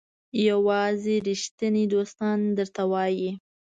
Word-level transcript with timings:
یوازې 0.49 1.15
ریښتیني 1.27 1.83
دوستان 1.93 2.37
درته 2.57 2.83
وایي. 2.91 3.31